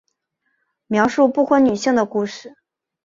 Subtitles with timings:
[0.87, 2.55] 描述不婚女性的故事。